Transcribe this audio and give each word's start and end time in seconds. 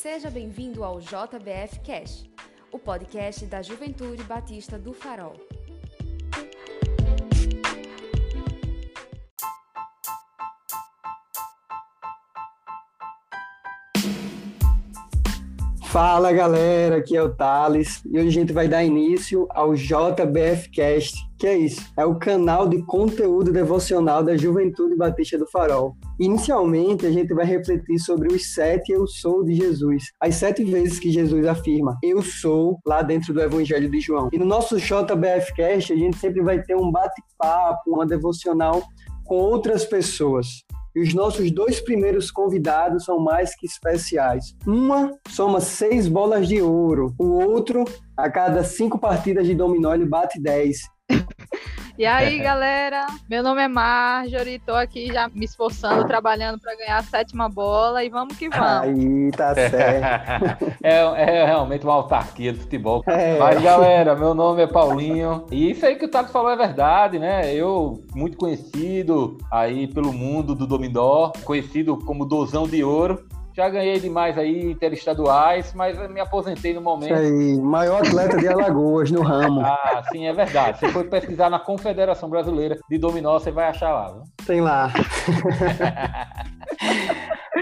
Seja 0.00 0.30
bem-vindo 0.30 0.84
ao 0.84 1.00
JBF 1.00 1.80
Cash, 1.84 2.24
o 2.70 2.78
podcast 2.78 3.44
da 3.46 3.62
Juventude 3.62 4.22
Batista 4.22 4.78
do 4.78 4.92
Farol. 4.92 5.34
Fala 16.00 16.32
galera, 16.32 16.98
aqui 16.98 17.16
é 17.16 17.22
o 17.24 17.28
Thales 17.28 18.00
e 18.06 18.16
hoje 18.16 18.28
a 18.28 18.30
gente 18.30 18.52
vai 18.52 18.68
dar 18.68 18.84
início 18.84 19.48
ao 19.50 19.74
JBF 19.74 20.70
Cast, 20.70 21.12
que 21.36 21.44
é 21.44 21.58
isso, 21.58 21.84
é 21.96 22.04
o 22.04 22.16
canal 22.16 22.68
de 22.68 22.80
conteúdo 22.84 23.50
devocional 23.50 24.22
da 24.22 24.36
Juventude 24.36 24.94
Batista 24.94 25.36
do 25.36 25.50
Farol. 25.50 25.96
Inicialmente, 26.20 27.04
a 27.04 27.10
gente 27.10 27.34
vai 27.34 27.44
refletir 27.44 27.98
sobre 27.98 28.32
os 28.32 28.54
sete 28.54 28.92
eu 28.92 29.08
sou 29.08 29.42
de 29.42 29.56
Jesus, 29.56 30.04
as 30.20 30.36
sete 30.36 30.62
vezes 30.62 31.00
que 31.00 31.10
Jesus 31.10 31.44
afirma 31.44 31.98
eu 32.00 32.22
sou 32.22 32.78
lá 32.86 33.02
dentro 33.02 33.34
do 33.34 33.42
Evangelho 33.42 33.90
de 33.90 33.98
João. 33.98 34.28
E 34.32 34.38
no 34.38 34.44
nosso 34.44 34.76
JBF 34.76 35.52
Cast, 35.56 35.92
a 35.92 35.96
gente 35.96 36.16
sempre 36.16 36.40
vai 36.42 36.62
ter 36.62 36.76
um 36.76 36.92
bate-papo, 36.92 37.90
uma 37.90 38.06
devocional 38.06 38.84
com 39.24 39.34
outras 39.34 39.84
pessoas. 39.84 40.46
E 40.98 41.00
os 41.00 41.14
nossos 41.14 41.52
dois 41.52 41.80
primeiros 41.80 42.28
convidados 42.28 43.04
são 43.04 43.20
mais 43.20 43.54
que 43.54 43.64
especiais. 43.66 44.56
Uma 44.66 45.16
soma 45.28 45.60
seis 45.60 46.08
bolas 46.08 46.48
de 46.48 46.60
ouro, 46.60 47.14
o 47.16 47.34
outro, 47.34 47.84
a 48.16 48.28
cada 48.28 48.64
cinco 48.64 48.98
partidas 48.98 49.46
de 49.46 49.54
dominó, 49.54 49.94
ele 49.94 50.04
bate 50.04 50.42
dez. 50.42 50.78
E 51.98 52.06
aí, 52.06 52.38
galera? 52.38 53.08
Meu 53.28 53.42
nome 53.42 53.60
é 53.60 53.66
Marjorie, 53.66 54.60
tô 54.60 54.72
aqui 54.72 55.08
já 55.08 55.28
me 55.28 55.44
esforçando, 55.44 56.06
trabalhando 56.06 56.56
para 56.60 56.76
ganhar 56.76 56.98
a 56.98 57.02
sétima 57.02 57.48
bola 57.48 58.04
e 58.04 58.08
vamos 58.08 58.36
que 58.36 58.48
vamos. 58.48 59.00
Aí, 59.00 59.30
tá 59.32 59.52
certo. 59.52 60.64
é, 60.80 61.00
é, 61.00 61.44
realmente 61.44 61.84
uma 61.84 61.94
autarquia 61.94 62.52
do 62.52 62.60
futebol. 62.60 63.02
É. 63.08 63.36
Mas, 63.36 63.60
galera, 63.60 64.14
meu 64.14 64.32
nome 64.32 64.62
é 64.62 64.66
Paulinho. 64.68 65.44
E 65.50 65.72
isso 65.72 65.84
aí 65.84 65.96
que 65.96 66.04
o 66.04 66.08
Tato 66.08 66.30
falou 66.30 66.52
é 66.52 66.56
verdade, 66.56 67.18
né? 67.18 67.52
Eu, 67.52 68.00
muito 68.14 68.38
conhecido 68.38 69.36
aí 69.50 69.88
pelo 69.88 70.12
mundo 70.12 70.54
do 70.54 70.68
dominó, 70.68 71.32
conhecido 71.42 71.98
como 72.04 72.24
Dozão 72.24 72.68
de 72.68 72.84
Ouro. 72.84 73.26
Já 73.58 73.68
ganhei 73.68 73.98
demais 73.98 74.38
aí 74.38 74.70
interestaduais, 74.70 75.72
mas 75.74 75.98
me 76.12 76.20
aposentei 76.20 76.72
no 76.72 76.80
momento. 76.80 77.12
Isso 77.12 77.20
aí, 77.20 77.60
maior 77.60 78.06
atleta 78.06 78.36
de 78.36 78.46
Alagoas 78.46 79.10
no 79.10 79.20
ramo. 79.20 79.62
Ah, 79.62 80.00
sim, 80.12 80.28
é 80.28 80.32
verdade. 80.32 80.78
Se 80.78 80.86
for 80.92 81.04
pesquisar 81.06 81.50
na 81.50 81.58
Confederação 81.58 82.30
Brasileira 82.30 82.78
de 82.88 82.98
Dominó, 82.98 83.36
você 83.36 83.50
vai 83.50 83.66
achar 83.66 83.92
lá. 83.92 84.12
Viu? 84.12 84.22
Tem 84.46 84.60
lá. 84.60 84.92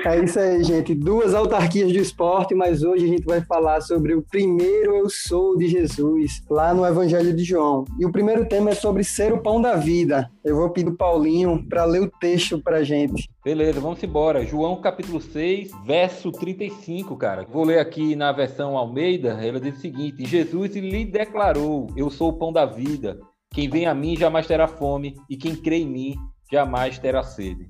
É 0.07 0.23
isso 0.23 0.39
aí, 0.39 0.63
gente. 0.63 0.95
Duas 0.95 1.35
autarquias 1.35 1.93
do 1.93 1.99
esporte, 1.99 2.55
mas 2.55 2.85
hoje 2.85 3.07
a 3.07 3.09
gente 3.09 3.25
vai 3.25 3.41
falar 3.41 3.81
sobre 3.81 4.15
o 4.15 4.23
primeiro 4.23 4.95
eu 4.95 5.11
sou 5.11 5.59
de 5.59 5.67
Jesus, 5.67 6.45
lá 6.49 6.73
no 6.73 6.87
Evangelho 6.87 7.35
de 7.35 7.43
João. 7.43 7.85
E 7.99 8.07
o 8.07 8.13
primeiro 8.13 8.47
tema 8.47 8.71
é 8.71 8.75
sobre 8.77 9.03
ser 9.03 9.33
o 9.33 9.43
pão 9.43 9.61
da 9.61 9.75
vida. 9.75 10.31
Eu 10.45 10.55
vou 10.55 10.71
pedir 10.71 10.91
o 10.91 10.97
Paulinho 10.97 11.67
para 11.69 11.85
ler 11.85 12.03
o 12.03 12.11
texto 12.21 12.63
para 12.63 12.85
gente. 12.85 13.29
Beleza, 13.45 13.81
vamos 13.81 14.01
embora. 14.01 14.47
João 14.47 14.81
capítulo 14.81 15.21
6, 15.21 15.73
verso 15.85 16.31
35, 16.31 17.17
cara. 17.17 17.45
Vou 17.51 17.65
ler 17.65 17.81
aqui 17.81 18.15
na 18.15 18.31
versão 18.31 18.77
Almeida. 18.77 19.45
Ela 19.45 19.59
diz 19.59 19.77
o 19.77 19.81
seguinte: 19.81 20.25
Jesus 20.25 20.77
lhe 20.77 21.05
declarou: 21.05 21.89
Eu 21.97 22.11
sou 22.11 22.29
o 22.29 22.39
pão 22.39 22.53
da 22.53 22.65
vida. 22.65 23.19
Quem 23.53 23.69
vem 23.69 23.87
a 23.87 23.95
mim 23.95 24.17
jamais 24.17 24.47
terá 24.47 24.69
fome, 24.69 25.17
e 25.29 25.37
quem 25.37 25.57
crê 25.57 25.79
em 25.79 25.89
mim 25.89 26.15
jamais 26.49 26.97
terá 26.97 27.25
sede. 27.25 27.67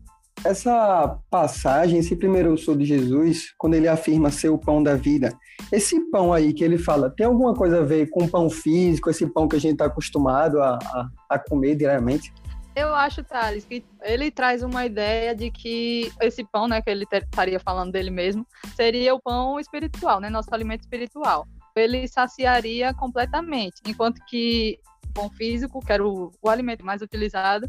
Essa 0.47 1.19
passagem, 1.29 1.99
esse 1.99 2.15
primeiro 2.15 2.51
eu 2.51 2.57
sou 2.57 2.77
de 2.77 2.85
Jesus, 2.85 3.53
quando 3.59 3.75
ele 3.75 3.89
afirma 3.89 4.31
ser 4.31 4.49
o 4.49 4.57
pão 4.57 4.81
da 4.81 4.95
vida, 4.95 5.37
esse 5.73 5.99
pão 6.11 6.33
aí 6.33 6.53
que 6.53 6.63
ele 6.63 6.79
fala, 6.79 7.11
tem 7.11 7.27
alguma 7.27 7.53
coisa 7.53 7.81
a 7.81 7.85
ver 7.85 8.09
com 8.11 8.29
pão 8.29 8.49
físico, 8.49 9.11
esse 9.11 9.27
pão 9.27 9.49
que 9.49 9.57
a 9.57 9.59
gente 9.59 9.73
está 9.73 9.87
acostumado 9.87 10.61
a, 10.61 10.79
a, 10.79 11.09
a 11.31 11.39
comer 11.39 11.75
diariamente? 11.75 12.33
Eu 12.77 12.95
acho, 12.95 13.25
Thales, 13.25 13.65
que 13.65 13.85
ele 14.03 14.31
traz 14.31 14.63
uma 14.63 14.87
ideia 14.87 15.35
de 15.35 15.51
que 15.51 16.13
esse 16.21 16.45
pão, 16.45 16.69
né, 16.69 16.81
que 16.81 16.91
ele 16.91 17.07
estaria 17.11 17.59
falando 17.59 17.91
dele 17.91 18.11
mesmo, 18.11 18.47
seria 18.77 19.15
o 19.15 19.21
pão 19.21 19.59
espiritual, 19.59 20.21
né, 20.21 20.31
nosso 20.31 20.55
alimento 20.55 20.83
espiritual. 20.83 21.45
Ele 21.75 22.07
saciaria 22.07 22.95
completamente, 22.95 23.81
enquanto 23.85 24.25
que 24.27 24.79
pão 25.17 25.31
físico, 25.31 25.81
que 25.81 25.93
era 25.93 26.07
o, 26.07 26.31
o 26.43 26.49
alimento 26.51 26.85
mais 26.85 27.01
utilizado, 27.01 27.69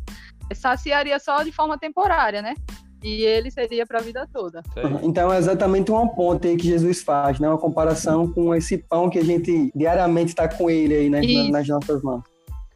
saciaria 0.54 1.18
só 1.18 1.42
de 1.44 1.52
forma 1.52 1.78
temporária, 1.78 2.42
né? 2.42 2.54
E 3.02 3.24
ele 3.24 3.50
seria 3.50 3.86
para 3.86 4.00
a 4.00 4.02
vida 4.02 4.28
toda. 4.34 4.62
Então 5.04 5.32
é 5.32 5.38
exatamente 5.38 5.92
uma 5.92 6.08
ponte 6.10 6.48
aí 6.48 6.58
que 6.58 6.68
Jesus 6.68 7.02
faz, 7.02 7.40
né? 7.40 7.48
Uma 7.48 7.58
comparação 7.58 8.28
com 8.32 8.54
esse 8.54 8.78
pão 8.78 9.10
que 9.10 9.20
a 9.20 9.24
gente 9.24 9.72
diariamente 9.74 10.30
está 10.30 10.48
com 10.48 10.70
ele 10.70 10.96
aí 10.96 11.10
né? 11.10 11.22
nas 11.50 11.68
nossas 11.68 12.02
mãos. 12.02 12.24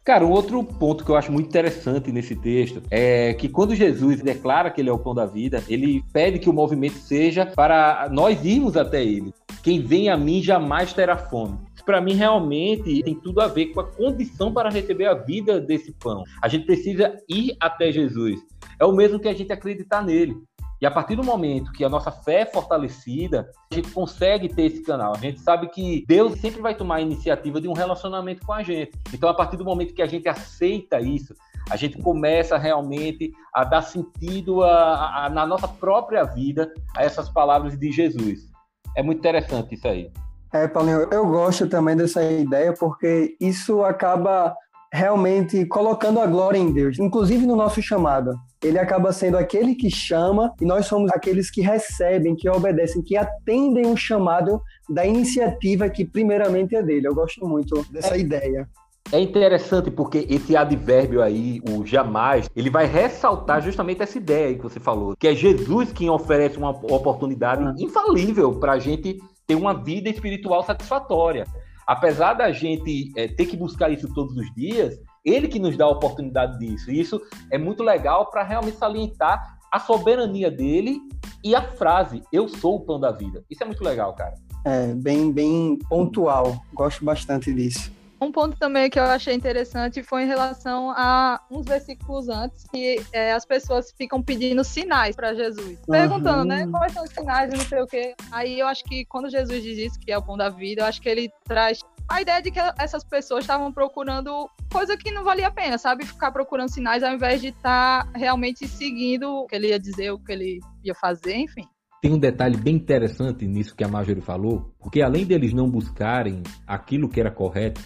Cara, 0.04 0.26
um 0.26 0.32
outro 0.32 0.64
ponto 0.64 1.06
que 1.06 1.12
eu 1.12 1.16
acho 1.16 1.32
muito 1.32 1.48
interessante 1.48 2.12
nesse 2.12 2.36
texto 2.36 2.82
é 2.90 3.36
que 3.36 3.48
quando 3.48 3.76
Jesus 3.76 4.22
declara 4.22 4.72
que 4.72 4.82
ele 4.82 4.90
é 4.90 4.94
o 4.94 4.98
pão 4.98 5.14
da 5.14 5.28
vida, 5.28 5.64
ele 5.68 6.04
pede 6.12 6.40
que 6.40 6.50
o 6.50 6.54
movimento 6.54 6.98
seja 6.98 7.46
para 7.46 8.10
nós 8.12 8.44
irmos 8.44 8.76
até 8.76 9.04
ele. 9.04 9.32
Quem 9.62 9.80
vem 9.80 10.10
a 10.10 10.18
mim 10.18 10.42
jamais 10.42 10.92
terá 10.92 11.16
fome 11.16 11.60
para 11.82 12.02
mim 12.02 12.14
realmente 12.14 13.02
tem 13.04 13.16
tudo 13.16 13.42
a 13.42 13.48
ver 13.48 13.68
com 13.68 13.80
a 13.80 13.88
condição 13.88 14.54
para 14.54 14.70
receber 14.70 15.06
a 15.06 15.14
vida 15.14 15.60
desse 15.60 15.92
pão. 15.94 16.24
A 16.42 16.48
gente 16.48 16.66
precisa 16.66 17.16
ir 17.30 17.56
até 17.60 17.92
Jesus. 17.92 18.40
É 18.80 18.86
o 18.86 18.92
mesmo 18.92 19.20
que 19.20 19.28
a 19.28 19.34
gente 19.34 19.52
acreditar 19.52 20.04
nele. 20.04 20.36
E 20.82 20.86
a 20.86 20.90
partir 20.90 21.16
do 21.16 21.24
momento 21.24 21.72
que 21.72 21.86
a 21.86 21.90
nossa 21.90 22.12
fé 22.12 22.42
é 22.42 22.46
fortalecida, 22.46 23.48
a 23.72 23.76
gente 23.76 23.92
consegue 23.92 24.50
ter 24.50 24.64
esse 24.64 24.82
canal. 24.82 25.14
A 25.16 25.20
gente 25.20 25.40
sabe 25.40 25.68
que 25.68 26.04
Deus 26.08 26.40
sempre 26.40 26.60
vai 26.60 26.74
tomar 26.74 26.96
a 26.96 27.02
iniciativa 27.02 27.62
de 27.62 27.68
um 27.68 27.74
relacionamento 27.74 28.44
com 28.44 28.52
a 28.52 28.64
gente. 28.64 28.92
Então, 29.14 29.30
a 29.30 29.34
partir 29.34 29.58
do 29.58 29.64
momento 29.64 29.94
que 29.94 30.02
a 30.02 30.08
gente 30.08 30.28
aceita 30.28 31.00
isso, 31.00 31.36
a 31.70 31.76
gente 31.76 32.00
começa 32.00 32.58
realmente 32.58 33.32
a 33.54 33.64
dar 33.64 33.84
sentido 33.84 34.64
a, 34.64 35.26
a, 35.26 35.30
na 35.30 35.46
nossa 35.46 35.68
própria 35.68 36.24
vida 36.24 36.74
a 36.98 37.04
essas 37.04 37.30
palavras 37.30 37.78
de 37.78 37.92
Jesus. 37.92 38.50
É 38.98 39.04
muito 39.04 39.20
interessante 39.20 39.76
isso 39.76 39.88
aí. 39.88 40.12
É, 40.54 40.68
Paulinho, 40.68 41.08
eu 41.12 41.26
gosto 41.28 41.68
também 41.68 41.96
dessa 41.96 42.24
ideia 42.24 42.74
porque 42.74 43.36
isso 43.40 43.84
acaba 43.84 44.54
realmente 44.92 45.66
colocando 45.66 46.20
a 46.20 46.28
glória 46.28 46.58
em 46.58 46.74
Deus, 46.74 47.00
inclusive 47.00 47.46
no 47.46 47.56
nosso 47.56 47.82
chamado. 47.82 48.36
Ele 48.62 48.78
acaba 48.78 49.14
sendo 49.14 49.38
aquele 49.38 49.74
que 49.74 49.90
chama 49.90 50.54
e 50.60 50.66
nós 50.66 50.86
somos 50.86 51.10
aqueles 51.12 51.50
que 51.50 51.62
recebem, 51.62 52.36
que 52.36 52.50
obedecem, 52.50 53.02
que 53.02 53.16
atendem 53.16 53.88
o 53.88 53.96
chamado 53.96 54.62
da 54.90 55.06
iniciativa 55.06 55.90
que 55.90 56.04
primeiramente 56.04 56.76
é 56.76 56.84
dele. 56.84 57.08
Eu 57.08 57.16
gosto 57.16 57.48
muito 57.48 57.86
dessa 57.90 58.16
é. 58.16 58.20
ideia. 58.20 58.68
É 59.12 59.20
interessante 59.20 59.90
porque 59.90 60.28
esse 60.30 60.56
advérbio 60.56 61.22
aí, 61.22 61.60
o 61.70 61.86
jamais, 61.86 62.50
ele 62.56 62.70
vai 62.70 62.86
ressaltar 62.86 63.62
justamente 63.62 64.02
essa 64.02 64.18
ideia 64.18 64.48
aí 64.48 64.56
que 64.56 64.64
você 64.64 64.80
falou, 64.80 65.16
que 65.18 65.28
é 65.28 65.34
Jesus 65.34 65.92
quem 65.92 66.10
oferece 66.10 66.58
uma 66.58 66.70
oportunidade 66.70 67.64
ah. 67.64 67.74
infalível 67.78 68.54
para 68.60 68.74
a 68.74 68.80
gente 68.80 69.20
ter 69.52 69.56
uma 69.56 69.74
vida 69.74 70.10
espiritual 70.10 70.64
satisfatória. 70.64 71.46
Apesar 71.86 72.34
da 72.34 72.54
gente 72.54 73.12
é, 73.18 73.28
ter 73.28 73.46
que 73.46 73.58
buscar 73.58 73.90
isso 73.90 74.08
todos 74.14 74.38
os 74.38 74.54
dias, 74.56 74.98
ele 75.26 75.50
que 75.50 75.60
nos 75.60 75.76
dá 75.76 75.84
a 75.84 75.90
oportunidade 75.90 76.58
disso. 76.58 76.90
E 76.90 77.02
isso 77.02 77.22
é 77.52 77.58
muito 77.58 77.84
legal 77.84 78.30
para 78.30 78.44
realmente 78.44 78.78
salientar 78.78 79.58
a 79.70 79.78
soberania 79.78 80.50
dele 80.50 81.00
e 81.44 81.54
a 81.54 81.62
frase: 81.62 82.24
Eu 82.32 82.48
sou 82.48 82.78
o 82.78 82.80
pão 82.80 82.98
da 82.98 83.12
vida. 83.12 83.44
Isso 83.50 83.62
é 83.62 83.66
muito 83.66 83.84
legal, 83.84 84.14
cara. 84.14 84.36
É, 84.66 84.94
bem, 84.94 85.34
bem 85.34 85.78
pontual. 85.90 86.56
Gosto 86.74 87.04
bastante 87.04 87.54
disso. 87.54 87.92
Um 88.22 88.32
ponto 88.32 88.56
também 88.56 88.88
que 88.88 89.00
eu 89.00 89.04
achei 89.04 89.34
interessante 89.34 90.04
foi 90.04 90.24
em 90.24 90.28
relação 90.28 90.92
a 90.92 91.42
uns 91.50 91.66
versículos 91.66 92.30
antes 92.30 92.68
que 92.68 93.02
é, 93.12 93.34
as 93.34 93.46
pessoas 93.46 93.92
ficam 93.98 94.22
pedindo 94.22 94.64
sinais 94.64 95.16
para 95.16 95.34
Jesus, 95.34 95.80
perguntando, 95.90 96.46
né, 96.46 96.68
quais 96.68 96.94
são 96.94 97.04
os 97.04 97.10
sinais 97.10 97.52
e 97.52 97.58
não 97.58 97.66
sei 97.66 97.82
o 97.82 97.88
quê. 97.88 98.14
Aí 98.32 98.60
eu 98.60 98.68
acho 98.68 98.84
que 98.84 99.06
quando 99.06 99.28
Jesus 99.28 99.64
diz 99.64 99.76
isso, 99.76 100.00
que 100.00 100.12
é 100.12 100.18
o 100.20 100.22
pão 100.22 100.38
da 100.38 100.50
vida, 100.50 100.84
eu 100.84 100.86
acho 100.86 101.02
que 101.02 101.10
ele 101.10 101.32
traz 101.46 101.80
a 102.08 102.22
ideia 102.22 102.40
de 102.44 102.52
que 102.52 102.60
essas 102.78 103.04
pessoas 103.04 103.44
estavam 103.44 103.74
procurando 103.74 104.48
coisa 104.72 104.96
que 104.96 105.10
não 105.10 105.24
valia 105.24 105.48
a 105.48 105.52
pena, 105.52 105.80
sabe? 105.80 106.06
Ficar 106.06 106.32
procurando 106.32 106.70
sinais 106.70 107.02
ao 107.02 107.14
invés 107.14 107.42
de 107.42 107.48
estar 107.48 108.06
tá 108.06 108.12
realmente 108.14 108.68
seguindo 108.68 109.32
o 109.32 109.48
que 109.48 109.56
ele 109.56 109.70
ia 109.70 109.80
dizer, 109.80 110.12
o 110.12 110.20
que 110.20 110.32
ele 110.32 110.60
ia 110.84 110.94
fazer, 110.94 111.38
enfim. 111.38 111.66
Tem 112.02 112.12
um 112.12 112.20
detalhe 112.20 112.58
bem 112.58 112.76
interessante 112.76 113.48
nisso 113.48 113.76
que 113.76 113.84
a 113.84 113.88
Marjorie 113.88 114.22
falou, 114.22 114.74
porque 114.80 115.02
além 115.02 115.26
deles 115.26 115.54
não 115.54 115.70
buscarem 115.70 116.44
aquilo 116.68 117.08
que 117.08 117.20
era 117.20 117.32
correto, 117.32 117.82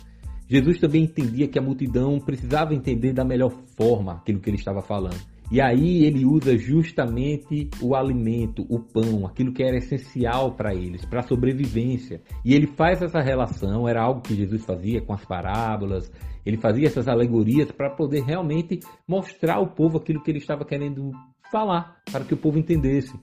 Jesus 0.47 0.79
também 0.79 1.03
entendia 1.03 1.47
que 1.47 1.57
a 1.57 1.61
multidão 1.61 2.19
precisava 2.19 2.73
entender 2.73 3.13
da 3.13 3.25
melhor 3.25 3.51
forma 3.77 4.13
aquilo 4.13 4.39
que 4.39 4.49
ele 4.49 4.57
estava 4.57 4.81
falando. 4.81 5.19
E 5.51 5.61
aí 5.61 6.03
ele 6.03 6.25
usa 6.25 6.57
justamente 6.57 7.69
o 7.79 7.95
alimento, 7.95 8.65
o 8.67 8.79
pão, 8.79 9.27
aquilo 9.27 9.53
que 9.53 9.63
era 9.63 9.77
essencial 9.77 10.55
para 10.55 10.73
eles, 10.73 11.05
para 11.05 11.19
a 11.19 11.27
sobrevivência. 11.27 12.21
E 12.43 12.53
ele 12.53 12.65
faz 12.65 13.01
essa 13.01 13.21
relação, 13.21 13.87
era 13.87 14.01
algo 14.01 14.21
que 14.21 14.35
Jesus 14.35 14.65
fazia 14.65 15.01
com 15.01 15.13
as 15.13 15.23
parábolas, 15.23 16.11
ele 16.43 16.57
fazia 16.57 16.87
essas 16.87 17.07
alegorias 17.07 17.71
para 17.71 17.91
poder 17.91 18.23
realmente 18.23 18.79
mostrar 19.07 19.55
ao 19.55 19.67
povo 19.67 19.97
aquilo 19.97 20.21
que 20.21 20.31
ele 20.31 20.39
estava 20.39 20.65
querendo 20.65 21.11
falar, 21.51 22.01
para 22.11 22.25
que 22.25 22.33
o 22.33 22.37
povo 22.37 22.57
entendesse. 22.57 23.13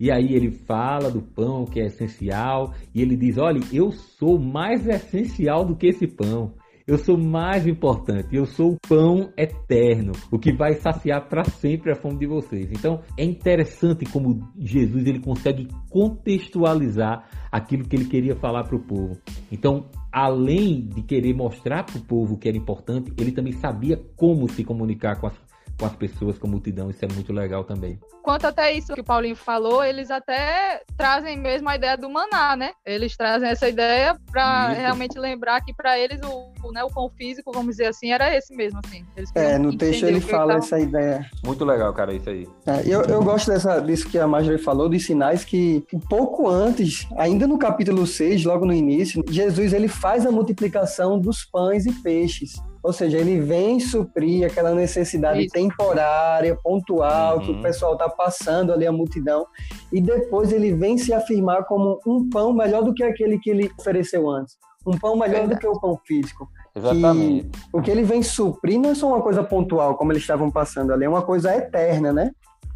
E 0.00 0.10
aí 0.10 0.34
ele 0.34 0.50
fala 0.50 1.10
do 1.10 1.22
pão 1.22 1.64
que 1.64 1.80
é 1.80 1.86
essencial 1.86 2.72
e 2.94 3.02
ele 3.02 3.16
diz: 3.16 3.38
olha, 3.38 3.60
eu 3.72 3.90
sou 3.90 4.38
mais 4.38 4.86
essencial 4.86 5.64
do 5.64 5.76
que 5.76 5.88
esse 5.88 6.06
pão. 6.06 6.54
Eu 6.88 6.96
sou 6.96 7.18
mais 7.18 7.66
importante, 7.66 8.34
eu 8.34 8.46
sou 8.46 8.72
o 8.72 8.78
pão 8.88 9.30
eterno, 9.36 10.12
o 10.32 10.38
que 10.38 10.54
vai 10.54 10.72
saciar 10.72 11.28
para 11.28 11.44
sempre 11.44 11.92
a 11.92 11.94
fome 11.94 12.16
de 12.16 12.26
vocês. 12.26 12.70
Então 12.72 13.02
é 13.14 13.22
interessante 13.22 14.06
como 14.06 14.50
Jesus 14.58 15.06
ele 15.06 15.20
consegue 15.20 15.68
contextualizar 15.90 17.28
aquilo 17.52 17.86
que 17.86 17.94
ele 17.94 18.06
queria 18.06 18.34
falar 18.36 18.64
para 18.64 18.76
o 18.76 18.82
povo. 18.82 19.18
Então, 19.52 19.84
além 20.10 20.80
de 20.88 21.02
querer 21.02 21.34
mostrar 21.34 21.84
para 21.84 21.98
o 21.98 22.04
povo 22.06 22.38
que 22.38 22.48
era 22.48 22.56
importante, 22.56 23.12
ele 23.18 23.32
também 23.32 23.52
sabia 23.52 24.02
como 24.16 24.48
se 24.48 24.64
comunicar 24.64 25.20
com 25.20 25.26
as 25.26 25.38
com 25.78 25.86
as 25.86 25.94
pessoas, 25.94 26.36
com 26.38 26.48
a 26.48 26.50
multidão, 26.50 26.90
isso 26.90 27.04
é 27.04 27.08
muito 27.08 27.32
legal 27.32 27.62
também. 27.62 27.98
Quanto 28.22 28.46
até 28.46 28.72
isso 28.72 28.92
que 28.92 29.00
o 29.00 29.04
Paulinho 29.04 29.36
falou, 29.36 29.82
eles 29.82 30.10
até 30.10 30.82
trazem 30.96 31.38
mesmo 31.38 31.68
a 31.68 31.76
ideia 31.76 31.96
do 31.96 32.10
maná, 32.10 32.56
né? 32.56 32.72
Eles 32.84 33.16
trazem 33.16 33.48
essa 33.48 33.68
ideia 33.68 34.18
para 34.30 34.68
realmente 34.68 35.18
lembrar 35.18 35.60
que 35.62 35.72
para 35.72 35.98
eles 35.98 36.20
o, 36.22 36.52
o, 36.62 36.72
né, 36.72 36.82
o 36.82 36.88
pão 36.88 37.08
físico, 37.08 37.52
vamos 37.52 37.76
dizer 37.76 37.86
assim, 37.86 38.12
era 38.12 38.36
esse 38.36 38.54
mesmo, 38.54 38.80
assim. 38.84 39.04
é, 39.34 39.56
no 39.56 39.76
texto 39.76 40.04
ele 40.04 40.20
fala 40.20 40.54
tava... 40.54 40.64
essa 40.64 40.80
ideia. 40.80 41.30
Muito 41.44 41.64
legal, 41.64 41.92
cara, 41.94 42.12
isso 42.12 42.28
aí. 42.28 42.46
É, 42.66 42.82
eu, 42.84 43.02
eu 43.02 43.22
gosto 43.22 43.50
dessa, 43.50 43.80
disso 43.80 44.08
que 44.08 44.18
a 44.18 44.26
Marjorie 44.26 44.58
falou, 44.58 44.88
dos 44.88 45.04
sinais 45.04 45.44
que 45.44 45.84
um 45.94 46.00
pouco 46.00 46.48
antes, 46.48 47.06
ainda 47.16 47.46
no 47.46 47.56
capítulo 47.56 48.06
6, 48.06 48.44
logo 48.44 48.66
no 48.66 48.72
início, 48.72 49.22
Jesus 49.30 49.72
ele 49.72 49.88
faz 49.88 50.26
a 50.26 50.30
multiplicação 50.30 51.18
dos 51.18 51.44
pães 51.44 51.86
e 51.86 51.92
peixes. 51.92 52.56
Ou 52.88 52.92
seja, 52.94 53.18
ele 53.18 53.38
vem 53.38 53.78
suprir 53.78 54.46
aquela 54.46 54.74
necessidade 54.74 55.42
Isso. 55.42 55.52
temporária, 55.52 56.56
pontual, 56.56 57.36
uhum. 57.36 57.44
que 57.44 57.50
o 57.50 57.54
uhum. 57.56 57.60
pessoal 57.60 57.92
está 57.92 58.08
passando 58.08 58.72
ali, 58.72 58.86
a 58.86 58.90
multidão, 58.90 59.46
e 59.92 60.00
depois 60.00 60.52
ele 60.52 60.72
vem 60.72 60.96
se 60.96 61.12
afirmar 61.12 61.64
como 61.64 62.00
um 62.06 62.30
pão 62.30 62.50
melhor 62.50 62.82
do 62.82 62.94
que 62.94 63.02
aquele 63.02 63.38
que 63.40 63.50
ele 63.50 63.70
ofereceu 63.78 64.26
antes. 64.30 64.56
Um 64.86 64.96
pão 64.96 65.16
melhor 65.16 65.40
Verdade. 65.40 65.56
do 65.56 65.58
que 65.60 65.66
o 65.66 65.78
pão 65.78 66.00
físico. 66.06 66.48
Exatamente. 66.74 67.50
Que 67.50 67.58
o 67.74 67.82
que 67.82 67.90
ele 67.90 68.04
vem 68.04 68.22
suprir 68.22 68.80
não 68.80 68.92
é 68.92 68.94
só 68.94 69.06
uma 69.08 69.20
coisa 69.20 69.44
pontual, 69.44 69.94
como 69.94 70.10
eles 70.10 70.22
estavam 70.22 70.50
passando 70.50 70.90
ali, 70.90 71.04
é 71.04 71.08
uma 71.10 71.20
coisa 71.20 71.54
eterna, 71.54 72.10
né? 72.10 72.30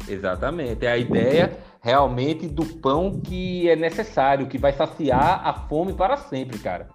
Exatamente. 0.07 0.85
É 0.85 0.91
a 0.91 0.97
ideia 0.99 1.57
realmente 1.81 2.47
do 2.47 2.63
pão 2.63 3.19
que 3.19 3.67
é 3.67 3.75
necessário, 3.75 4.45
que 4.45 4.59
vai 4.59 4.73
saciar 4.73 5.41
a 5.43 5.53
fome 5.67 5.91
para 5.91 6.17
sempre, 6.17 6.59
cara. 6.59 6.87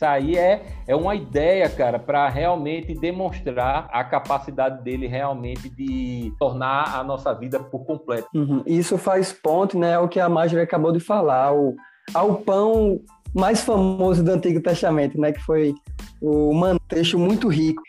Aí 0.00 0.36
é, 0.36 0.62
é 0.86 0.94
uma 0.94 1.14
ideia, 1.14 1.68
cara, 1.68 1.98
para 1.98 2.28
realmente 2.28 2.94
demonstrar 2.94 3.88
a 3.90 4.04
capacidade 4.04 4.82
dele 4.82 5.06
realmente 5.06 5.68
de 5.68 6.32
tornar 6.38 6.96
a 6.96 7.02
nossa 7.02 7.32
vida 7.32 7.58
por 7.58 7.84
completo. 7.84 8.28
Uhum. 8.34 8.62
Isso 8.66 8.98
faz 8.98 9.32
ponto, 9.32 9.78
né, 9.78 9.98
o 9.98 10.08
que 10.08 10.20
a 10.20 10.28
Marjorie 10.28 10.64
acabou 10.64 10.92
de 10.92 11.00
falar, 11.00 11.54
o, 11.54 11.74
ao 12.12 12.36
pão 12.36 13.00
mais 13.34 13.62
famoso 13.62 14.22
do 14.22 14.30
Antigo 14.30 14.60
Testamento, 14.60 15.18
né, 15.20 15.32
que 15.32 15.40
foi 15.40 15.74
o 16.20 16.52
mano, 16.52 16.80
texto 16.88 17.18
muito 17.18 17.48
rico. 17.48 17.82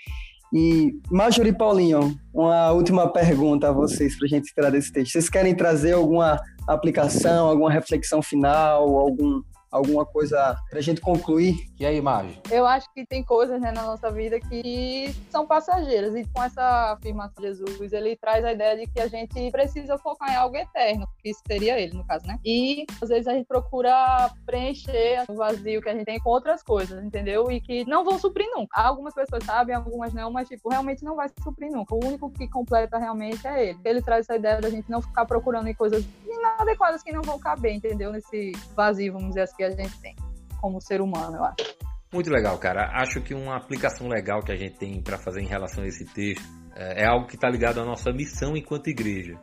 E 0.54 0.98
Marjorie 1.12 1.52
Paulinho, 1.52 2.18
uma 2.34 2.72
última 2.72 3.10
pergunta 3.10 3.70
a 3.70 3.72
vocês 3.72 4.18
para 4.18 4.26
a 4.26 4.30
gente 4.30 4.54
tirar 4.54 4.70
desse 4.70 4.92
texto. 4.92 5.12
Vocês 5.12 5.30
querem 5.30 5.54
trazer 5.54 5.94
alguma 5.94 6.40
aplicação, 6.68 7.50
alguma 7.50 7.72
reflexão 7.72 8.22
final, 8.22 8.98
algum 8.98 9.42
alguma 9.76 10.06
coisa 10.06 10.56
para 10.70 10.80
a 10.80 10.82
gente 10.82 11.02
concluir? 11.02 11.56
E 11.78 11.86
aí, 11.86 12.00
Magi? 12.00 12.40
Eu 12.50 12.66
acho 12.66 12.92
que 12.94 13.06
tem 13.06 13.22
coisas 13.22 13.60
né, 13.60 13.70
na 13.70 13.84
nossa 13.84 14.10
vida 14.10 14.40
que 14.40 15.14
são 15.30 15.46
passageiras. 15.46 16.16
E 16.16 16.26
com 16.26 16.42
essa 16.42 16.94
afirmação 16.94 17.44
de 17.44 17.50
Jesus, 17.50 17.92
ele 17.92 18.16
traz 18.16 18.46
a 18.46 18.54
ideia 18.54 18.78
de 18.78 18.88
que 18.88 19.00
a 19.02 19.08
gente 19.08 19.52
precisa 19.52 19.98
focar 19.98 20.32
em 20.32 20.36
algo 20.36 20.56
eterno, 20.56 21.06
que 21.22 21.34
seria 21.46 21.78
ele, 21.78 21.94
no 21.94 22.06
caso, 22.06 22.26
né? 22.26 22.40
E 22.46 22.86
às 23.02 23.10
vezes 23.10 23.28
a 23.28 23.34
gente 23.34 23.46
procura 23.46 24.32
preencher 24.46 25.26
o 25.28 25.36
vazio 25.36 25.82
que 25.82 25.90
a 25.90 25.94
gente 25.94 26.06
tem 26.06 26.18
com 26.20 26.30
outras 26.30 26.64
coisas, 26.64 27.04
entendeu? 27.04 27.52
E 27.52 27.60
que 27.60 27.84
não 27.86 28.06
vão 28.06 28.18
suprir 28.18 28.48
nunca. 28.56 28.80
Algumas 28.80 29.14
pessoas 29.14 29.44
sabem, 29.44 29.76
algumas 29.76 30.14
não, 30.14 30.32
mas 30.32 30.48
tipo, 30.48 30.70
realmente 30.70 31.04
não 31.04 31.18
vai 31.18 31.30
suprir 31.44 31.70
nunca. 31.70 31.94
O 31.94 32.06
único 32.06 32.30
que 32.30 32.48
completa 32.48 32.98
realmente 32.98 33.46
é 33.46 33.70
ele. 33.70 33.80
Ele 33.84 34.02
traz 34.02 34.22
essa 34.22 34.38
ideia 34.38 34.62
da 34.62 34.70
gente 34.70 34.90
não 34.90 35.02
ficar 35.02 35.26
procurando 35.26 35.68
em 35.68 35.74
coisas 35.74 36.06
inadequadas 36.26 37.04
que 37.04 37.12
não 37.12 37.22
vão 37.22 37.38
caber, 37.38 37.74
entendeu? 37.74 38.14
Nesse 38.14 38.54
vazio, 38.74 39.12
vamos 39.12 39.30
dizer 39.30 39.42
assim, 39.42 39.56
que 39.58 39.64
a 39.64 39.72
gente 39.72 40.00
tem 40.00 40.16
como 40.60 40.82
ser 40.82 41.02
humano, 41.02 41.38
eu 41.38 41.44
acho. 41.44 41.76
Muito 42.14 42.30
legal, 42.30 42.58
cara. 42.58 42.92
Acho 43.02 43.22
que 43.22 43.34
uma 43.34 43.58
aplicação 43.58 44.08
legal 44.08 44.42
que 44.42 44.52
a 44.52 44.56
gente 44.56 44.78
tem 44.78 45.02
para 45.02 45.18
fazer 45.18 45.42
em 45.42 45.48
relação 45.48 45.84
a 45.84 45.88
esse 45.88 46.06
texto 46.06 46.46
é, 46.76 47.04
é 47.04 47.08
algo 47.08 47.28
que 47.28 47.36
está 47.36 47.50
ligado 47.50 47.80
à 47.80 47.86
nossa 47.86 48.12
missão 48.12 48.56
enquanto 48.56 48.88
igreja. 48.88 49.34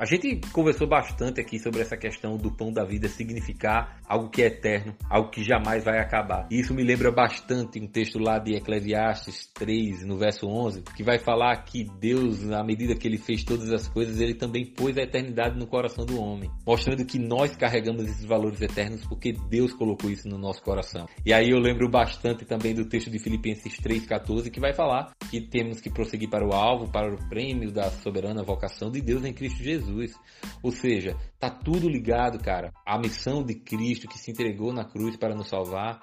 A 0.00 0.06
gente 0.06 0.40
conversou 0.50 0.88
bastante 0.88 1.42
aqui 1.42 1.58
sobre 1.58 1.82
essa 1.82 1.94
questão 1.94 2.38
do 2.38 2.50
pão 2.50 2.72
da 2.72 2.86
vida 2.86 3.06
significar 3.06 4.00
algo 4.08 4.30
que 4.30 4.40
é 4.40 4.46
eterno, 4.46 4.96
algo 5.10 5.28
que 5.28 5.44
jamais 5.44 5.84
vai 5.84 5.98
acabar. 5.98 6.48
E 6.50 6.58
isso 6.58 6.72
me 6.72 6.82
lembra 6.82 7.12
bastante 7.12 7.78
um 7.78 7.86
texto 7.86 8.18
lá 8.18 8.38
de 8.38 8.54
Eclesiastes 8.54 9.50
3, 9.52 10.06
no 10.06 10.16
verso 10.16 10.46
11, 10.48 10.84
que 10.96 11.02
vai 11.02 11.18
falar 11.18 11.54
que 11.64 11.84
Deus, 11.84 12.50
à 12.50 12.64
medida 12.64 12.94
que 12.94 13.06
ele 13.06 13.18
fez 13.18 13.44
todas 13.44 13.70
as 13.70 13.88
coisas, 13.88 14.18
ele 14.22 14.32
também 14.32 14.64
pôs 14.64 14.96
a 14.96 15.02
eternidade 15.02 15.58
no 15.58 15.66
coração 15.66 16.06
do 16.06 16.18
homem, 16.18 16.50
mostrando 16.66 17.04
que 17.04 17.18
nós 17.18 17.54
carregamos 17.54 18.04
esses 18.04 18.24
valores 18.24 18.62
eternos 18.62 19.04
porque 19.06 19.34
Deus 19.50 19.74
colocou 19.74 20.10
isso 20.10 20.26
no 20.26 20.38
nosso 20.38 20.62
coração. 20.62 21.06
E 21.26 21.34
aí 21.34 21.50
eu 21.50 21.58
lembro 21.58 21.90
bastante 21.90 22.46
também 22.46 22.74
do 22.74 22.86
texto 22.86 23.10
de 23.10 23.18
Filipenses 23.18 23.76
3:14 23.78 24.50
que 24.50 24.60
vai 24.60 24.72
falar 24.72 25.12
que 25.30 25.42
temos 25.42 25.78
que 25.78 25.90
prosseguir 25.90 26.30
para 26.30 26.48
o 26.48 26.54
alvo, 26.54 26.90
para 26.90 27.14
o 27.14 27.28
prêmio 27.28 27.70
da 27.70 27.90
soberana 27.90 28.42
vocação 28.42 28.90
de 28.90 29.02
Deus 29.02 29.26
em 29.26 29.34
Cristo 29.34 29.62
Jesus. 29.62 29.89
Jesus. 29.90 30.14
Ou 30.62 30.70
seja, 30.70 31.16
tá 31.38 31.50
tudo 31.50 31.88
ligado, 31.88 32.38
cara, 32.38 32.72
à 32.86 32.98
missão 32.98 33.42
de 33.42 33.54
Cristo 33.54 34.08
que 34.08 34.18
se 34.18 34.30
entregou 34.30 34.72
na 34.72 34.84
cruz 34.84 35.16
para 35.16 35.34
nos 35.34 35.48
salvar 35.48 36.00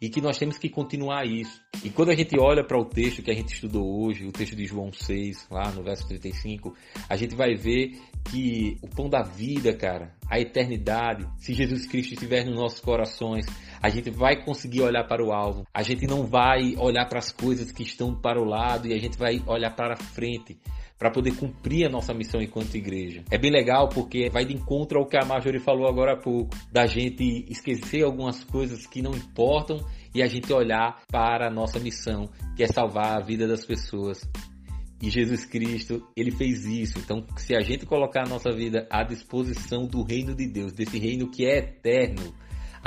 e 0.00 0.08
que 0.08 0.20
nós 0.20 0.38
temos 0.38 0.58
que 0.58 0.68
continuar 0.68 1.26
isso. 1.26 1.60
E 1.84 1.90
quando 1.90 2.10
a 2.10 2.14
gente 2.14 2.38
olha 2.38 2.64
para 2.64 2.78
o 2.78 2.84
texto 2.84 3.22
que 3.22 3.30
a 3.30 3.34
gente 3.34 3.52
estudou 3.52 4.04
hoje, 4.04 4.26
o 4.26 4.32
texto 4.32 4.54
de 4.54 4.64
João 4.64 4.92
6, 4.92 5.48
lá 5.50 5.70
no 5.72 5.82
verso 5.82 6.06
35, 6.06 6.74
a 7.08 7.16
gente 7.16 7.34
vai 7.34 7.54
ver 7.54 7.98
que 8.30 8.78
o 8.80 8.88
pão 8.88 9.08
da 9.08 9.22
vida, 9.22 9.74
cara, 9.74 10.14
a 10.30 10.38
eternidade, 10.38 11.26
se 11.38 11.52
Jesus 11.52 11.86
Cristo 11.86 12.14
estiver 12.14 12.44
nos 12.44 12.54
nossos 12.54 12.80
corações, 12.80 13.46
a 13.82 13.88
gente 13.88 14.10
vai 14.10 14.44
conseguir 14.44 14.82
olhar 14.82 15.04
para 15.04 15.24
o 15.24 15.32
alvo. 15.32 15.66
A 15.74 15.82
gente 15.82 16.06
não 16.06 16.24
vai 16.24 16.76
olhar 16.76 17.06
para 17.06 17.18
as 17.18 17.32
coisas 17.32 17.72
que 17.72 17.82
estão 17.82 18.14
para 18.14 18.40
o 18.40 18.44
lado 18.44 18.86
e 18.86 18.94
a 18.94 18.98
gente 18.98 19.18
vai 19.18 19.42
olhar 19.46 19.74
para 19.74 19.96
frente 19.96 20.58
para 20.98 21.10
poder 21.10 21.36
cumprir 21.36 21.86
a 21.86 21.88
nossa 21.88 22.12
missão 22.12 22.42
enquanto 22.42 22.74
igreja. 22.74 23.22
É 23.30 23.38
bem 23.38 23.50
legal 23.50 23.88
porque 23.88 24.28
vai 24.28 24.44
de 24.44 24.54
encontro 24.54 24.98
ao 24.98 25.06
que 25.06 25.16
a 25.16 25.24
Marjorie 25.24 25.60
falou 25.60 25.86
agora 25.88 26.14
há 26.14 26.16
pouco, 26.16 26.50
da 26.72 26.86
gente 26.86 27.46
esquecer 27.48 28.02
algumas 28.02 28.42
coisas 28.42 28.86
que 28.86 29.00
não 29.00 29.12
importam 29.12 29.78
e 30.14 30.22
a 30.22 30.26
gente 30.26 30.52
olhar 30.52 31.02
para 31.10 31.46
a 31.46 31.50
nossa 31.50 31.78
missão, 31.78 32.28
que 32.56 32.64
é 32.64 32.66
salvar 32.66 33.16
a 33.16 33.24
vida 33.24 33.46
das 33.46 33.64
pessoas. 33.64 34.28
E 35.00 35.10
Jesus 35.10 35.44
Cristo, 35.44 36.04
ele 36.16 36.32
fez 36.32 36.64
isso. 36.64 36.98
Então, 36.98 37.24
se 37.36 37.54
a 37.54 37.60
gente 37.60 37.86
colocar 37.86 38.26
a 38.26 38.28
nossa 38.28 38.50
vida 38.50 38.88
à 38.90 39.04
disposição 39.04 39.86
do 39.86 40.02
reino 40.02 40.34
de 40.34 40.48
Deus, 40.48 40.72
desse 40.72 40.98
reino 40.98 41.30
que 41.30 41.46
é 41.46 41.58
eterno, 41.58 42.34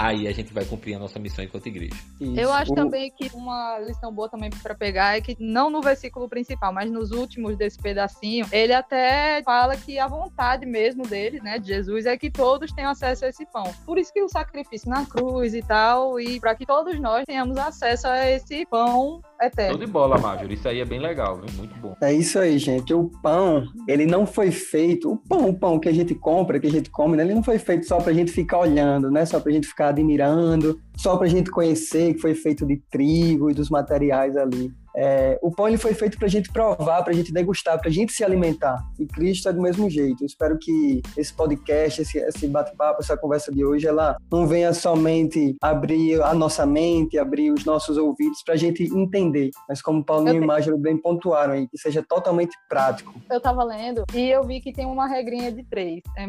aí 0.06 0.28
a 0.28 0.32
gente 0.32 0.54
vai 0.54 0.66
cumprir 0.66 0.96
a 0.96 1.00
nossa 1.00 1.20
missão 1.20 1.44
enquanto 1.44 1.68
igreja. 1.68 1.96
Isso. 2.20 2.40
Eu 2.40 2.52
acho 2.52 2.74
também 2.74 3.12
que 3.12 3.30
uma 3.34 3.80
lição 3.80 4.12
boa 4.12 4.30
também 4.30 4.50
para 4.50 4.76
pegar 4.76 5.18
é 5.18 5.22
que 5.22 5.38
não 5.40 5.70
no 5.70 5.82
versículo 5.82 6.28
principal, 6.28 6.74
mas 6.74 6.90
nos 6.92 7.12
últimos 7.12 7.56
desse 7.56 7.78
pedacinho, 7.78 8.46
ele 8.52 8.74
até 8.74 9.42
fala 9.44 9.76
que 9.78 10.00
a 10.00 10.08
vontade 10.08 10.66
mesmo 10.66 11.04
dele, 11.04 11.40
né, 11.42 11.60
de 11.60 11.68
Jesus, 11.68 12.06
é 12.06 12.18
que 12.18 12.32
todos 12.32 12.72
tenham 12.72 12.92
acesso 12.92 13.26
a 13.26 13.30
esse 13.30 13.46
pão. 13.46 13.64
Por 13.86 13.98
isso 13.98 14.12
que 14.12 14.22
o 14.22 14.30
sacrifício 14.30 14.90
na 14.90 15.06
cruz 15.06 15.54
e 15.54 15.62
tal, 15.62 16.20
e 16.20 16.40
para 16.40 16.56
que 16.56 16.66
todos 16.66 17.00
nós 17.00 17.26
tenhamos 17.26 17.58
acesso 17.58 18.08
a 18.08 18.30
esse 18.30 18.66
pão 18.66 19.22
eterno. 19.42 19.78
Show 19.78 19.86
de 19.86 19.92
bola, 19.92 20.18
Major. 20.18 20.52
Isso 20.52 20.68
aí 20.68 20.80
é 20.80 20.86
bem 20.86 21.00
legal, 21.00 21.38
viu? 21.38 21.52
muito 21.58 21.76
bom. 21.80 21.96
É 22.02 22.14
isso 22.14 22.40
aí, 22.40 22.58
gente. 22.58 22.94
O 22.94 23.10
pão, 23.22 23.66
ele 23.88 24.06
não 24.06 24.26
foi 24.26 24.52
feito, 24.52 25.12
o 25.12 25.18
pão, 25.18 25.50
o 25.50 25.58
pão 25.58 25.80
que 25.80 25.90
a 25.90 25.94
gente 25.94 26.14
compra, 26.16 26.60
que 26.60 26.68
a 26.68 26.72
gente 26.72 26.90
come, 26.90 27.18
né? 27.18 27.24
ele 27.24 27.34
não 27.34 27.44
foi 27.44 27.58
feito 27.58 27.86
só 27.86 28.00
pra 28.00 28.14
gente 28.14 28.32
ficar 28.32 28.60
olhando, 28.60 29.10
né? 29.10 29.26
Só 29.26 29.40
pra 29.40 29.52
gente 29.52 29.68
ficar 29.68 29.91
admirando, 29.92 30.80
só 30.98 31.18
pra 31.18 31.28
gente 31.28 31.50
conhecer 31.50 32.14
que 32.14 32.20
foi 32.20 32.34
feito 32.34 32.66
de 32.66 32.78
trigo 32.90 33.50
e 33.50 33.54
dos 33.54 33.70
materiais 33.70 34.36
ali. 34.36 34.72
É, 34.96 35.40
o 35.42 35.52
pão 35.52 35.68
ele 35.68 35.78
foi 35.78 35.94
feito 35.94 36.18
para 36.18 36.28
a 36.28 36.30
gente 36.30 36.52
provar, 36.52 37.02
para 37.04 37.14
a 37.14 37.16
gente 37.16 37.32
degustar, 37.32 37.80
para 37.80 37.90
a 37.90 37.92
gente 37.92 38.12
se 38.12 38.24
alimentar. 38.24 38.84
E 39.00 39.06
Cristo 39.06 39.48
é 39.48 39.54
do 39.54 39.62
mesmo 39.62 39.90
jeito. 39.90 40.22
Eu 40.22 40.26
espero 40.26 40.58
que 40.60 41.02
esse 41.18 41.34
podcast, 41.34 42.02
esse, 42.02 42.18
esse 42.18 42.48
bate-papo, 42.48 43.02
essa 43.02 43.16
conversa 43.16 43.52
de 43.52 43.64
hoje, 43.64 43.88
ela 43.88 44.18
não 44.32 44.46
venha 44.46 44.74
somente 44.74 45.56
abrir 45.62 46.22
a 46.22 46.34
nossa 46.34 46.66
mente, 46.66 47.18
abrir 47.18 47.52
os 47.52 47.64
nossos 47.64 47.98
ouvidos 47.98 48.44
para 48.44 48.56
a 48.56 48.58
gente 48.58 48.84
entender, 48.84 49.52
mas 49.68 49.82
como 49.82 50.04
Paulinho 50.04 50.44
e 50.44 50.46
Mágio 50.46 50.78
bem 50.78 50.98
pontuaram 50.98 51.54
aí, 51.54 51.68
que 51.68 51.78
seja 51.78 52.04
totalmente 52.04 52.56
prático. 52.68 53.14
Eu 53.30 53.38
estava 53.38 53.64
lendo 53.64 54.04
e 54.14 54.30
eu 54.30 54.44
vi 54.44 54.60
que 54.60 54.74
tem 54.74 54.86
uma 54.86 55.08
regrinha 55.08 55.52
de 55.52 55.64
três. 55.64 56.02
É 56.18 56.28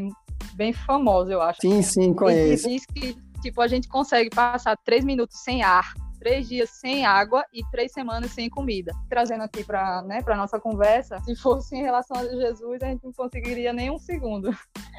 bem 0.55 0.73
famosa, 0.73 1.33
eu 1.33 1.43
acho. 1.43 1.61
Sim, 1.61 1.83
sim, 1.83 2.15
conheço. 2.15 2.69
E 2.69 2.73
diz 2.73 2.87
que 2.87 3.17
tipo, 3.43 3.61
a 3.61 3.69
gente 3.69 3.89
consegue 3.89 4.31
passar 4.31 4.77
três 4.79 5.05
minutos 5.05 5.43
sem 5.43 5.63
ar 5.63 5.93
três 6.23 6.49
dias 6.49 6.71
sem 6.71 7.05
água 7.05 7.45
e 7.53 7.65
três 7.73 7.91
semanas 7.91 8.31
sem 8.31 8.49
comida. 8.49 8.93
Trazendo 9.09 9.43
aqui 9.43 9.65
para 9.65 10.03
né, 10.03 10.21
a 10.25 10.37
nossa 10.37 10.61
conversa, 10.61 11.19
se 11.19 11.35
fosse 11.35 11.75
em 11.75 11.83
relação 11.83 12.17
a 12.17 12.25
Jesus, 12.25 12.81
a 12.81 12.87
gente 12.87 13.03
não 13.03 13.13
conseguiria 13.13 13.73
nem 13.73 13.91
um 13.91 13.99
segundo. 13.99 14.51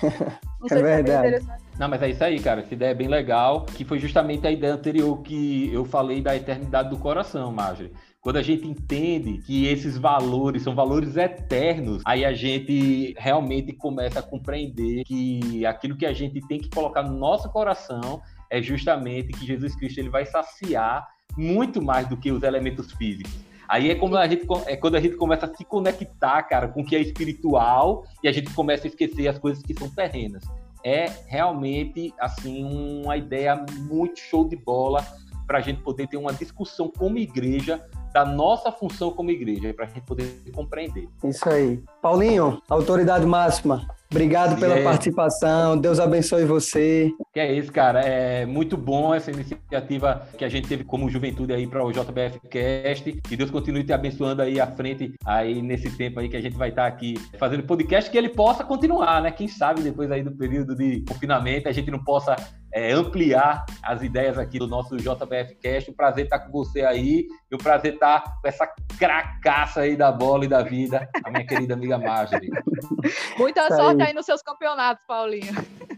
Não 0.60 0.70
sei 0.70 0.80
é 0.80 0.82
verdade. 0.82 1.44
Se 1.44 1.52
é 1.52 1.58
não, 1.78 1.90
mas 1.90 2.02
é 2.02 2.10
isso 2.10 2.24
aí, 2.24 2.40
cara. 2.40 2.62
Essa 2.62 2.74
ideia 2.74 2.92
é 2.92 2.94
bem 2.94 3.10
legal, 3.10 3.66
que 3.66 3.84
foi 3.84 4.00
justamente 4.00 4.48
a 4.48 4.52
ideia 4.52 4.74
anterior 4.74 5.22
que 5.22 5.70
eu 5.74 5.84
falei 5.84 6.22
da 6.22 6.34
eternidade 6.34 6.90
do 6.90 6.98
coração, 6.98 7.52
Marjorie. 7.52 7.92
Quando 8.22 8.38
a 8.38 8.42
gente 8.42 8.66
entende 8.66 9.40
que 9.40 9.68
esses 9.68 9.98
valores 9.98 10.64
são 10.64 10.74
valores 10.74 11.18
eternos, 11.18 12.02
aí 12.06 12.24
a 12.24 12.32
gente 12.32 13.14
realmente 13.18 13.74
começa 13.74 14.20
a 14.20 14.24
compreender 14.24 15.04
que 15.04 15.66
aquilo 15.66 15.98
que 15.98 16.06
a 16.06 16.14
gente 16.14 16.40
tem 16.48 16.58
que 16.58 16.70
colocar 16.70 17.04
no 17.04 17.18
nosso 17.18 17.50
coração 17.50 18.22
é 18.54 18.62
justamente 18.62 19.34
que 19.34 19.48
Jesus 19.48 19.76
Cristo 19.76 19.98
ele 19.98 20.10
vai 20.10 20.28
saciar 20.28 21.08
muito 21.36 21.82
mais 21.82 22.08
do 22.08 22.16
que 22.16 22.32
os 22.32 22.44
elementos 22.44 22.92
físicos. 22.92 23.34
Aí 23.68 23.90
é 23.90 23.96
como 23.96 24.16
a 24.16 24.28
gente 24.28 24.46
é 24.68 24.78
quando 24.78 24.94
a 24.94 25.00
gente 25.00 25.16
começa 25.16 25.48
a 25.48 25.56
se 25.56 25.66
conectar, 25.66 26.44
cara, 26.44 26.68
com 26.68 26.82
o 26.82 26.86
que 26.86 26.96
é 26.96 27.00
espiritual 27.00 28.06
e 28.22 28.28
a 28.28 28.32
gente 28.32 28.54
começa 28.54 28.86
a 28.86 28.90
esquecer 28.90 29.28
as 29.28 29.40
coisas 29.40 29.64
que 29.64 29.74
são 29.74 29.90
terrenas. 29.90 30.44
É 30.86 31.06
realmente 31.26 32.14
assim 32.20 32.64
uma 33.04 33.18
ideia 33.18 33.66
muito 33.80 34.20
show 34.20 34.48
de 34.48 34.56
bola 34.56 35.04
para 35.48 35.58
a 35.58 35.62
gente 35.62 35.82
poder 35.82 36.08
ter 36.08 36.18
uma 36.18 36.32
discussão 36.32 36.92
como 36.96 37.18
igreja 37.18 37.84
da 38.14 38.24
nossa 38.24 38.72
função 38.72 39.12
como 39.12 39.32
igreja, 39.32 39.74
para 39.74 39.86
a 39.86 39.88
gente 39.88 40.02
poder 40.02 40.44
compreender. 40.54 41.08
Isso 41.24 41.50
aí. 41.50 41.82
Paulinho, 42.02 42.62
autoridade 42.70 43.26
máxima, 43.26 43.88
Obrigado 44.14 44.60
pela 44.60 44.76
é. 44.76 44.84
participação. 44.84 45.76
Deus 45.76 46.00
abençoe 46.00 46.46
você. 46.46 47.12
Que 47.34 47.40
é 47.40 47.52
isso, 47.52 47.72
cara. 47.72 48.00
É 48.02 48.46
muito 48.46 48.78
bom 48.78 49.14
essa 49.14 49.32
iniciativa 49.32 50.28
que 50.38 50.46
a 50.46 50.50
gente 50.50 50.68
teve 50.68 50.84
como 50.84 51.10
juventude 51.10 51.52
aí 51.52 51.66
para 51.66 51.84
o 51.84 51.92
JBF 51.92 52.40
Cast. 52.48 53.12
Que 53.24 53.36
Deus 53.36 53.50
continue 53.50 53.84
te 53.84 53.92
abençoando 53.92 54.44
aí 54.44 54.62
à 54.62 54.68
frente, 54.68 55.16
aí 55.26 55.64
nesse 55.64 55.90
tempo 55.98 56.20
aí 56.20 56.30
que 56.30 56.38
a 56.38 56.42
gente 56.42 56.56
vai 56.56 56.70
estar 56.70 56.84
tá 56.84 56.88
aqui 56.88 57.16
fazendo 57.40 57.64
podcast, 57.64 58.12
que 58.12 58.18
ele 58.18 58.30
possa 58.30 58.64
continuar, 58.64 59.20
né? 59.20 59.32
Quem 59.32 59.48
sabe 59.48 59.82
depois 59.82 60.12
aí 60.12 60.22
do 60.22 60.32
período 60.32 60.76
de 60.76 61.04
confinamento 61.08 61.68
a 61.68 61.72
gente 61.72 61.90
não 61.90 62.04
possa 62.04 62.36
é, 62.72 62.92
ampliar 62.92 63.66
as 63.82 64.04
ideias 64.04 64.38
aqui 64.38 64.60
do 64.60 64.68
nosso 64.68 64.96
JBF 64.96 65.56
Cast. 65.60 65.90
O 65.90 65.96
prazer 65.96 66.26
estar 66.26 66.38
com 66.40 66.52
você 66.52 66.82
aí 66.82 67.26
e 67.52 67.56
o 67.56 67.58
prazer 67.58 67.94
estar 68.04 68.40
com 68.42 68.48
essa 68.48 68.68
cracaça 69.00 69.82
aí 69.82 69.96
da 69.96 70.12
bola 70.12 70.46
e 70.46 70.48
da 70.48 70.62
vida, 70.62 71.10
a 71.24 71.32
minha 71.32 71.46
querida 71.46 71.74
amiga 71.74 71.98
Marjorie. 71.98 72.52
Muita 73.38 73.74
sorte 73.76 74.04
aí 74.04 74.14
nos 74.14 74.26
seus 74.26 74.42
campeonatos, 74.42 75.04
Paulinho. 75.08 75.54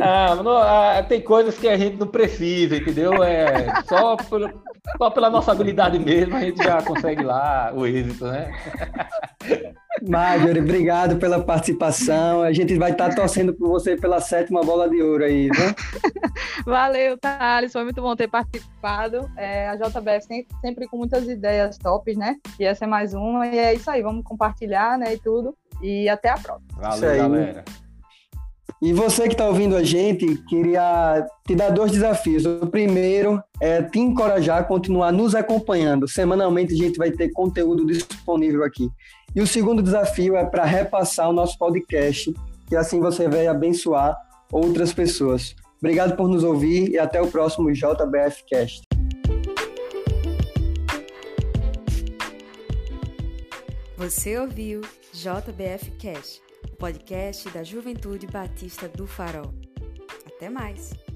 Ah, 0.00 0.34
não, 0.34 0.56
ah, 0.56 1.04
tem 1.08 1.20
coisas 1.20 1.56
que 1.56 1.68
a 1.68 1.76
gente 1.76 1.98
não 1.98 2.06
precisa, 2.08 2.76
entendeu? 2.76 3.22
É 3.22 3.80
só, 3.84 4.16
por, 4.16 4.52
só 4.96 5.10
pela 5.10 5.30
nossa 5.30 5.52
habilidade 5.52 6.00
mesmo 6.00 6.34
a 6.34 6.40
gente 6.40 6.60
já 6.60 6.82
consegue 6.82 7.22
lá 7.22 7.70
o 7.72 7.86
êxito, 7.86 8.24
né? 8.26 8.50
Marjorie, 10.06 10.60
obrigado 10.60 11.16
pela 11.16 11.42
participação. 11.42 12.42
A 12.42 12.52
gente 12.52 12.76
vai 12.76 12.92
estar 12.92 13.14
torcendo 13.14 13.54
por 13.54 13.68
você 13.68 13.96
pela 13.96 14.20
sétima 14.20 14.62
bola 14.62 14.88
de 14.88 15.02
ouro 15.02 15.24
aí, 15.24 15.48
viu? 15.48 15.74
Valeu, 16.64 17.16
Thales. 17.18 17.72
Foi 17.72 17.84
muito 17.84 18.02
bom 18.02 18.14
ter 18.14 18.28
participado. 18.28 19.30
É, 19.36 19.68
a 19.68 19.76
JBF 19.76 20.26
sempre, 20.26 20.56
sempre 20.60 20.88
com 20.88 20.96
muitas 20.96 21.28
ideias 21.28 21.78
tops, 21.78 22.16
né? 22.16 22.36
E 22.58 22.64
essa 22.64 22.84
é 22.84 22.88
mais 22.88 23.14
uma. 23.14 23.46
E 23.46 23.58
é 23.58 23.74
isso 23.74 23.90
aí, 23.90 24.02
vamos 24.02 24.24
compartilhar, 24.24 24.98
né? 24.98 25.14
E 25.14 25.18
tudo. 25.18 25.56
E 25.82 26.08
até 26.08 26.30
a 26.30 26.38
próxima. 26.38 26.68
Valeu, 26.76 27.16
galera. 27.16 27.64
E 28.80 28.92
você 28.92 29.24
que 29.24 29.34
está 29.34 29.46
ouvindo 29.48 29.74
a 29.74 29.82
gente, 29.82 30.36
queria 30.48 31.26
te 31.44 31.54
dar 31.56 31.70
dois 31.70 31.90
desafios. 31.90 32.46
O 32.46 32.66
primeiro 32.68 33.42
é 33.60 33.82
te 33.82 33.98
encorajar 33.98 34.58
a 34.58 34.64
continuar 34.64 35.10
nos 35.10 35.34
acompanhando. 35.34 36.06
Semanalmente 36.06 36.74
a 36.74 36.76
gente 36.76 36.96
vai 36.96 37.10
ter 37.10 37.30
conteúdo 37.32 37.84
disponível 37.84 38.62
aqui. 38.62 38.88
E 39.38 39.40
o 39.40 39.46
segundo 39.46 39.80
desafio 39.80 40.36
é 40.36 40.44
para 40.44 40.64
repassar 40.64 41.30
o 41.30 41.32
nosso 41.32 41.56
podcast, 41.56 42.34
que 42.66 42.74
assim 42.74 42.98
você 42.98 43.28
vai 43.28 43.46
abençoar 43.46 44.16
outras 44.50 44.92
pessoas. 44.92 45.54
Obrigado 45.78 46.16
por 46.16 46.26
nos 46.26 46.42
ouvir 46.42 46.90
e 46.90 46.98
até 46.98 47.22
o 47.22 47.30
próximo 47.30 47.72
JBF 47.72 48.42
Cast. 48.48 48.82
Você 53.96 54.36
ouviu 54.40 54.80
JBF 55.12 55.92
Cast, 56.00 56.42
o 56.72 56.76
podcast 56.76 57.48
da 57.50 57.62
Juventude 57.62 58.26
Batista 58.26 58.88
do 58.88 59.06
Farol. 59.06 59.54
Até 60.26 60.50
mais! 60.50 61.07